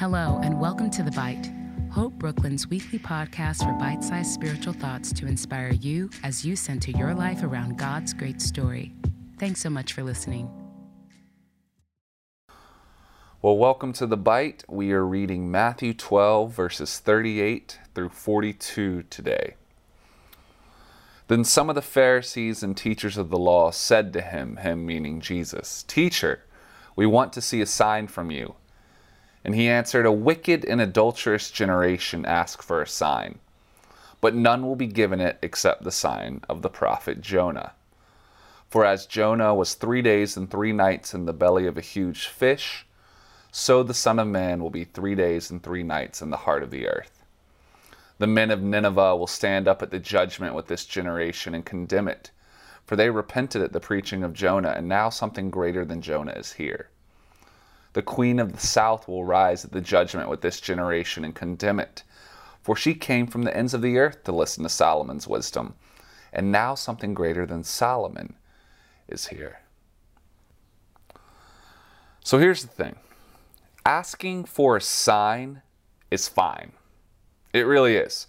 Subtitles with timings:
[0.00, 1.52] Hello, and welcome to The Bite,
[1.92, 6.90] Hope Brooklyn's weekly podcast for bite sized spiritual thoughts to inspire you as you center
[6.92, 8.94] your life around God's great story.
[9.38, 10.48] Thanks so much for listening.
[13.42, 14.64] Well, welcome to The Bite.
[14.70, 19.56] We are reading Matthew 12, verses 38 through 42 today.
[21.28, 25.20] Then some of the Pharisees and teachers of the law said to him, him meaning
[25.20, 26.44] Jesus, Teacher,
[26.96, 28.54] we want to see a sign from you.
[29.44, 33.38] And he answered, A wicked and adulterous generation ask for a sign,
[34.20, 37.72] but none will be given it except the sign of the prophet Jonah.
[38.68, 42.26] For as Jonah was three days and three nights in the belly of a huge
[42.26, 42.86] fish,
[43.50, 46.62] so the Son of Man will be three days and three nights in the heart
[46.62, 47.24] of the earth.
[48.18, 52.06] The men of Nineveh will stand up at the judgment with this generation and condemn
[52.06, 52.30] it,
[52.84, 56.52] for they repented at the preaching of Jonah, and now something greater than Jonah is
[56.52, 56.90] here.
[57.92, 61.80] The queen of the south will rise at the judgment with this generation and condemn
[61.80, 62.04] it.
[62.62, 65.74] For she came from the ends of the earth to listen to Solomon's wisdom.
[66.32, 68.34] And now something greater than Solomon
[69.08, 69.60] is here.
[72.22, 72.96] So here's the thing
[73.84, 75.62] asking for a sign
[76.10, 76.72] is fine.
[77.52, 78.26] It really is.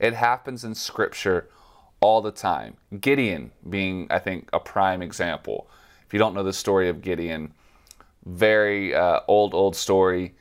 [0.00, 1.48] It happens in Scripture
[2.00, 2.76] all the time.
[3.00, 5.68] Gideon being, I think, a prime example.
[6.06, 7.54] If you don't know the story of Gideon,
[8.26, 10.34] very uh, old, old story.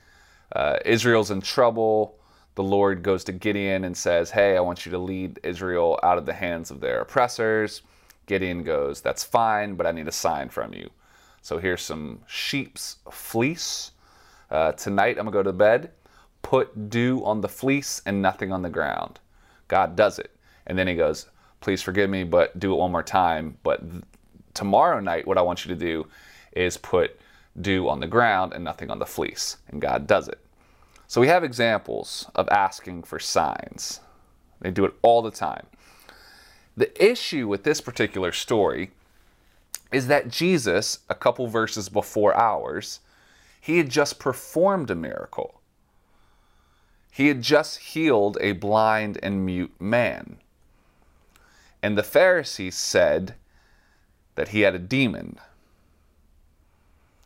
[0.56, 2.20] Uh, Israel's in trouble.
[2.56, 6.18] The Lord goes to Gideon and says, Hey, I want you to lead Israel out
[6.18, 7.82] of the hands of their oppressors.
[8.28, 10.90] Gideon goes, That's fine, but I need a sign from you.
[11.42, 13.92] So here's some sheep's fleece.
[14.50, 15.92] Uh, tonight I'm going to go to bed,
[16.42, 19.20] put dew on the fleece and nothing on the ground.
[19.68, 20.32] God does it.
[20.68, 21.28] And then he goes,
[21.60, 23.58] Please forgive me, but do it one more time.
[23.64, 24.04] But th-
[24.54, 26.06] tomorrow night, what I want you to do
[26.52, 27.20] is put
[27.60, 29.58] dew on the ground and nothing on the fleece.
[29.68, 30.40] And God does it.
[31.08, 34.00] So we have examples of asking for signs.
[34.62, 35.68] They do it all the time.
[36.76, 38.92] The issue with this particular story
[39.92, 43.00] is that Jesus, a couple verses before ours,
[43.62, 45.62] he had just performed a miracle.
[47.12, 50.38] He had just healed a blind and mute man.
[51.84, 53.36] And the Pharisees said
[54.34, 55.38] that he had a demon.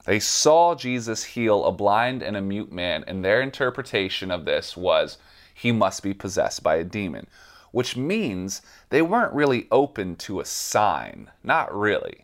[0.08, 4.78] They saw Jesus heal a blind and a mute man, and their interpretation of this
[4.78, 5.18] was
[5.54, 7.28] he must be possessed by a demon,
[7.72, 11.30] which means they weren't really open to a sign.
[11.44, 12.24] Not really.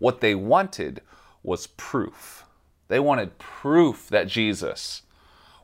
[0.00, 1.00] What they wanted
[1.44, 2.44] was proof.
[2.88, 5.02] They wanted proof that Jesus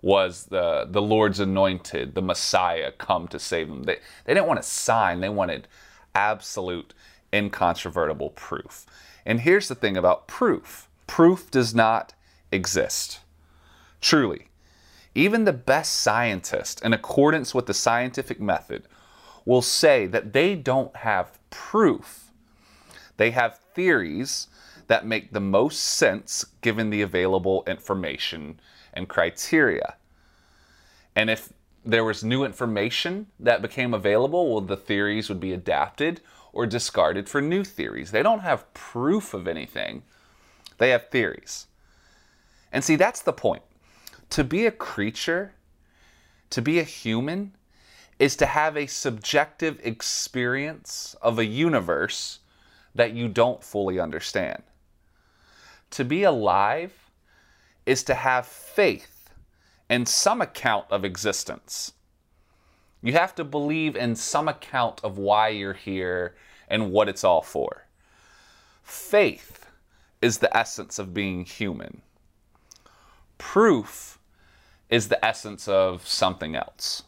[0.00, 3.82] was the, the Lord's anointed, the Messiah come to save them.
[3.82, 5.66] They, they didn't want a sign, they wanted
[6.14, 6.94] absolute,
[7.32, 8.86] incontrovertible proof.
[9.26, 12.14] And here's the thing about proof proof does not
[12.50, 13.20] exist.
[14.00, 14.48] Truly,
[15.14, 18.84] even the best scientist, in accordance with the scientific method,
[19.44, 22.30] will say that they don't have proof.
[23.18, 24.46] They have theories
[24.86, 28.58] that make the most sense given the available information
[28.94, 29.96] and criteria.
[31.14, 31.52] And if
[31.84, 36.22] there was new information that became available, well, the theories would be adapted
[36.54, 38.12] or discarded for new theories.
[38.12, 40.04] They don't have proof of anything.
[40.78, 41.66] They have theories.
[42.72, 43.62] And see, that's the point.
[44.30, 45.52] To be a creature,
[46.50, 47.54] to be a human,
[48.18, 52.38] is to have a subjective experience of a universe
[52.94, 54.62] that you don't fully understand.
[55.90, 56.92] To be alive
[57.84, 59.30] is to have faith
[59.90, 61.92] in some account of existence.
[63.02, 66.36] You have to believe in some account of why you're here
[66.68, 67.86] and what it's all for.
[68.82, 69.61] Faith
[70.22, 72.00] is the essence of being human.
[73.36, 74.18] Proof
[74.88, 77.02] is the essence of something else.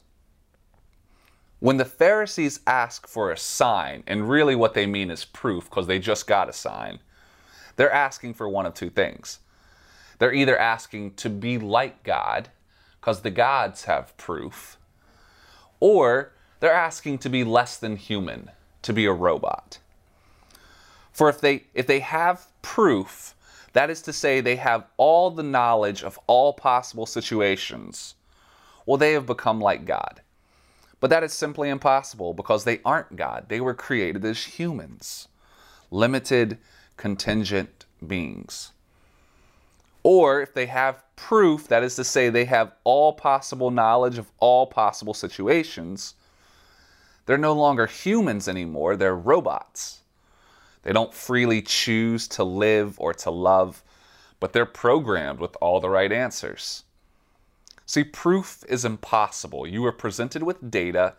[1.60, 5.86] When the Pharisees ask for a sign, and really what they mean is proof because
[5.86, 6.98] they just got a sign,
[7.76, 9.38] they're asking for one of two things.
[10.18, 12.50] They're either asking to be like God,
[13.00, 14.76] because the gods have proof,
[15.80, 18.50] or they're asking to be less than human,
[18.82, 19.78] to be a robot.
[21.14, 23.34] For if they if they have proof,
[23.72, 28.16] that is to say they have all the knowledge of all possible situations,
[28.84, 30.20] well they have become like God.
[30.98, 33.46] But that is simply impossible because they aren't God.
[33.48, 35.28] They were created as humans,
[35.90, 36.58] limited,
[36.96, 38.72] contingent beings.
[40.02, 44.30] Or if they have proof, that is to say they have all possible knowledge of
[44.40, 46.14] all possible situations,
[47.26, 50.00] they're no longer humans anymore, they're robots.
[50.84, 53.82] They don't freely choose to live or to love,
[54.38, 56.84] but they're programmed with all the right answers.
[57.86, 59.66] See, proof is impossible.
[59.66, 61.14] You are presented with data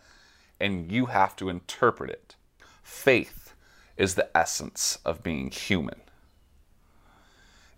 [0.60, 2.36] and you have to interpret it.
[2.82, 3.54] Faith
[3.98, 6.00] is the essence of being human.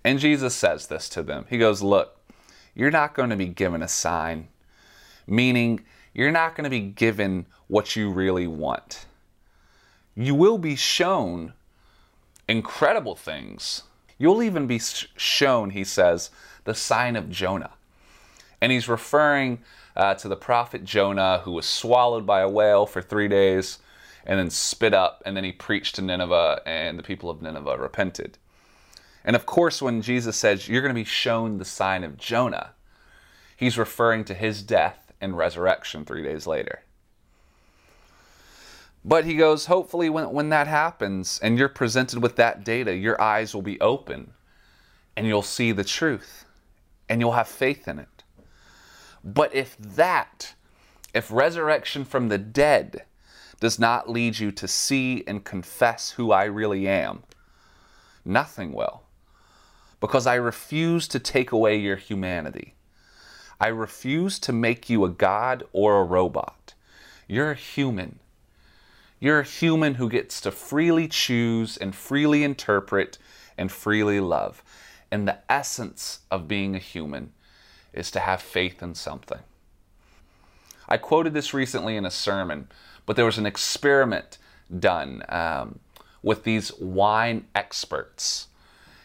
[0.04, 1.46] And Jesus says this to them.
[1.50, 2.18] He goes, Look,
[2.76, 4.50] you're not going to be given a sign,
[5.26, 9.06] meaning you're not going to be given what you really want.
[10.16, 11.54] You will be shown
[12.48, 13.84] incredible things.
[14.18, 16.30] You'll even be shown, he says,
[16.64, 17.72] the sign of Jonah.
[18.62, 19.60] And he's referring
[19.96, 23.80] uh, to the prophet Jonah, who was swallowed by a whale for three days
[24.28, 27.78] and then spit up, and then he preached to Nineveh, and the people of Nineveh
[27.78, 28.38] repented.
[29.24, 32.72] And of course, when Jesus says, You're going to be shown the sign of Jonah,
[33.56, 36.82] he's referring to his death and resurrection three days later.
[39.08, 43.20] But he goes, hopefully, when, when that happens and you're presented with that data, your
[43.22, 44.34] eyes will be open
[45.16, 46.44] and you'll see the truth
[47.08, 48.24] and you'll have faith in it.
[49.24, 50.56] But if that,
[51.14, 53.06] if resurrection from the dead
[53.62, 57.24] does not lead you to see and confess who I really am,
[58.26, 59.04] nothing will.
[60.02, 62.76] Because I refuse to take away your humanity.
[63.58, 66.74] I refuse to make you a god or a robot.
[67.26, 68.20] You're a human.
[69.20, 73.18] You're a human who gets to freely choose and freely interpret
[73.58, 74.64] and freely love.
[75.12, 77.34] And the essence of being a human
[77.94, 79.40] is to have faith in something.
[80.88, 82.68] I quoted this recently in a sermon,
[83.06, 84.38] but there was an experiment
[84.80, 85.80] done um,
[86.22, 88.48] with these wine experts.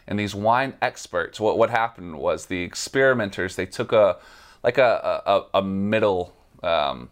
[0.05, 4.17] And these wine experts, what, what happened was the experimenters, they took a
[4.63, 7.09] like a, a, a middle um,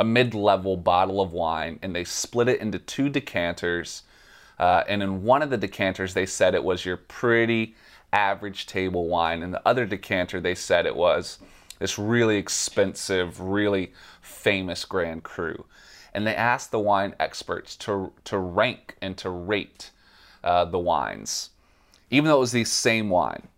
[0.00, 4.02] a mid-level bottle of wine and they split it into two decanters
[4.58, 7.74] uh, and in one of the decanters they said it was your pretty
[8.12, 9.42] average table wine.
[9.42, 11.38] And the other decanter, they said it was
[11.78, 15.64] this really expensive, really famous Grand Cru.
[16.12, 19.90] And they asked the wine experts to, to rank and to rate
[20.42, 21.50] uh, the wines,
[22.10, 23.48] even though it was the same wine.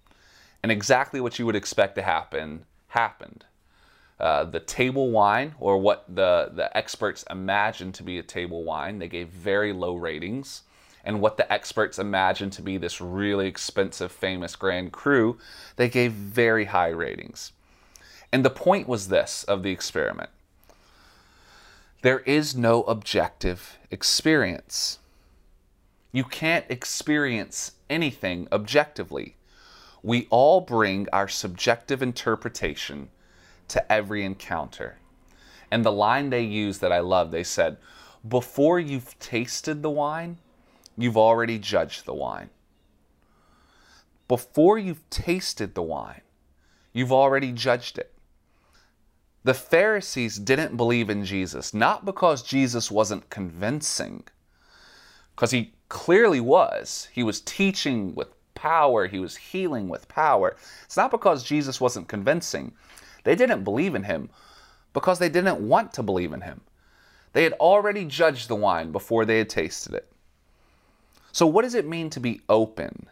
[0.62, 3.44] And exactly what you would expect to happen happened.
[4.22, 8.98] Uh, the table wine, or what the, the experts imagined to be a table wine,
[9.00, 10.62] they gave very low ratings
[11.04, 15.38] and what the experts imagined to be this really expensive, famous Grand Cru,
[15.76, 17.52] they gave very high ratings.
[18.32, 20.30] And the point was this of the experiment
[22.02, 24.98] there is no objective experience.
[26.10, 29.36] You can't experience anything objectively.
[30.02, 33.10] We all bring our subjective interpretation
[33.68, 34.98] to every encounter.
[35.70, 37.78] And the line they used that I love, they said,
[38.26, 40.38] Before you've tasted the wine,
[40.98, 42.50] you've already judged the wine.
[44.28, 46.22] Before you've tasted the wine,
[46.92, 48.12] you've already judged it.
[49.44, 54.24] The Pharisees didn't believe in Jesus, not because Jesus wasn't convincing,
[55.34, 57.08] because he clearly was.
[57.12, 60.56] He was teaching with power, he was healing with power.
[60.84, 62.72] It's not because Jesus wasn't convincing.
[63.24, 64.30] They didn't believe in him
[64.92, 66.60] because they didn't want to believe in him.
[67.32, 70.12] They had already judged the wine before they had tasted it.
[71.32, 73.08] So, what does it mean to be open?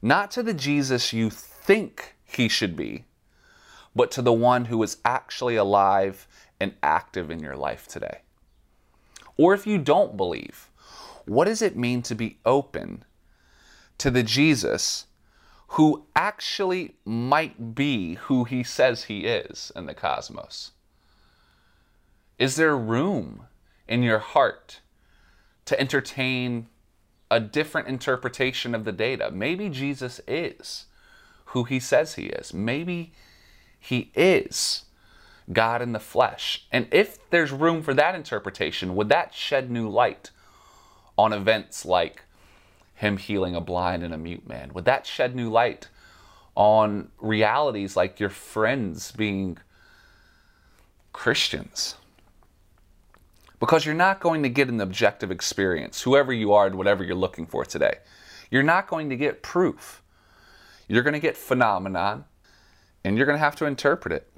[0.00, 3.04] Not to the Jesus you think he should be,
[3.94, 6.28] but to the one who is actually alive
[6.60, 8.20] and active in your life today.
[9.36, 10.70] Or if you don't believe,
[11.26, 13.04] what does it mean to be open
[13.98, 15.06] to the Jesus
[15.74, 20.72] who actually might be who he says he is in the cosmos?
[22.38, 23.46] Is there room
[23.86, 24.80] in your heart
[25.66, 26.68] to entertain
[27.30, 29.30] a different interpretation of the data.
[29.30, 30.86] Maybe Jesus is
[31.46, 32.52] who he says he is.
[32.52, 33.12] Maybe
[33.78, 34.84] he is
[35.52, 36.66] God in the flesh.
[36.72, 40.30] And if there's room for that interpretation, would that shed new light
[41.16, 42.24] on events like
[43.00, 44.72] him healing a blind and a mute man?
[44.74, 45.88] Would that shed new light
[46.54, 49.58] on realities like your friends being
[51.12, 51.96] Christians?
[53.60, 57.14] because you're not going to get an objective experience, whoever you are and whatever you're
[57.14, 57.98] looking for today.
[58.50, 60.02] You're not going to get proof.
[60.88, 62.24] You're going to get phenomenon
[63.04, 64.32] and you're going to have to interpret it.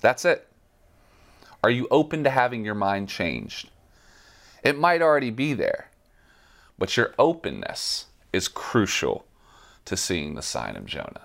[0.00, 0.48] That's it.
[1.64, 3.70] Are you open to having your mind changed?
[4.62, 5.88] It might already be there,
[6.78, 9.26] but your openness is crucial
[9.84, 11.22] to seeing the sign of Jonah.